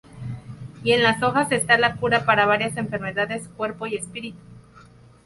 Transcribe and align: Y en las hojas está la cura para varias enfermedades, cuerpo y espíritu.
Y 0.83 0.93
en 0.93 1.03
las 1.03 1.21
hojas 1.21 1.51
está 1.51 1.77
la 1.77 1.95
cura 1.95 2.25
para 2.25 2.47
varias 2.47 2.75
enfermedades, 2.75 3.47
cuerpo 3.49 3.85
y 3.85 3.97
espíritu. 3.97 4.39